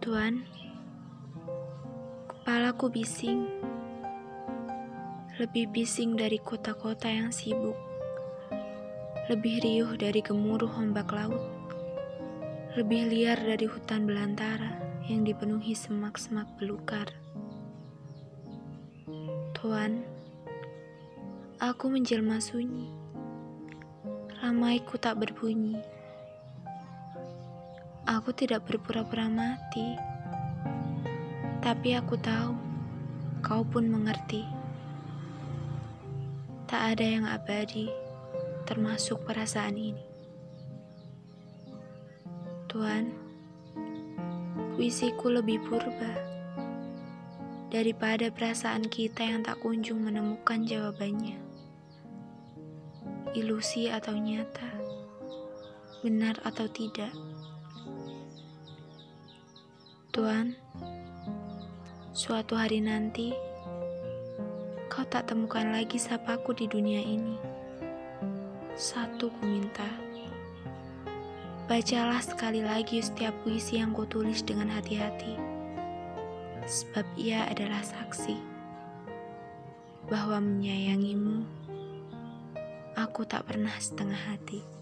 [0.00, 0.48] Tuhan,
[2.24, 3.44] kepalaku bising.
[5.36, 7.76] Lebih bising dari kota-kota yang sibuk.
[9.28, 11.44] Lebih riuh dari gemuruh ombak laut.
[12.80, 17.12] Lebih liar dari hutan belantara yang dipenuhi semak-semak belukar.
[19.52, 20.00] Tuhan,
[21.60, 22.88] aku menjelma sunyi.
[24.40, 25.99] Ramaiku tak berbunyi
[28.10, 29.94] Aku tidak berpura-pura mati,
[31.62, 32.58] tapi aku tahu
[33.38, 34.42] kau pun mengerti.
[36.66, 37.86] Tak ada yang abadi,
[38.66, 40.02] termasuk perasaan ini.
[42.66, 43.14] Tuhan,
[44.74, 46.10] puisiku lebih purba
[47.70, 51.38] daripada perasaan kita yang tak kunjung menemukan jawabannya.
[53.38, 54.66] Ilusi atau nyata,
[56.02, 57.29] benar atau tidak.
[60.10, 60.58] Tuhan,
[62.10, 63.30] suatu hari nanti
[64.90, 67.38] kau tak temukan lagi sapaku di dunia ini.
[68.74, 69.86] Satu ku minta,
[71.70, 75.38] bacalah sekali lagi setiap puisi yang kau tulis dengan hati-hati,
[76.66, 78.34] sebab ia adalah saksi
[80.10, 81.46] bahwa menyayangimu,
[82.98, 84.79] aku tak pernah setengah hati.